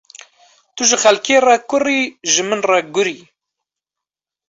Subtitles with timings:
[0.75, 1.99] Tu ji xelkê re kur î,
[2.31, 3.17] ji min re gur î.